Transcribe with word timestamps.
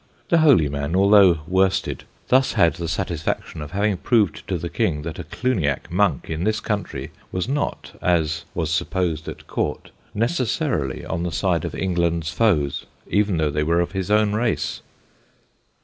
The 0.29 0.39
holy 0.39 0.67
man, 0.67 0.95
although 0.95 1.41
worsted, 1.47 2.05
thus 2.29 2.53
had 2.53 2.73
the 2.73 2.87
satisfaction 2.87 3.61
of 3.61 3.69
having 3.69 3.97
proved 3.97 4.47
to 4.47 4.57
the 4.57 4.67
King 4.67 5.03
that 5.03 5.19
a 5.19 5.23
Cluniac 5.23 5.91
monk 5.91 6.27
in 6.27 6.43
this 6.43 6.59
country, 6.59 7.11
was 7.31 7.47
not, 7.47 7.91
as 8.01 8.45
was 8.55 8.71
supposed 8.71 9.27
at 9.27 9.45
court, 9.45 9.91
necessarily 10.15 11.05
on 11.05 11.21
the 11.21 11.31
side 11.31 11.65
of 11.65 11.75
England's 11.75 12.31
foes, 12.31 12.87
even 13.09 13.37
though 13.37 13.51
they 13.51 13.61
were 13.61 13.79
of 13.79 13.91
his 13.91 14.09
own 14.09 14.33
race. 14.33 14.81